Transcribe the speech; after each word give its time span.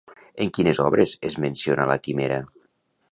En 0.45 0.53
quines 0.57 0.79
obres 0.85 1.13
es 1.29 1.37
menciona 1.45 1.85
la 1.91 1.99
Quimera? 2.07 2.41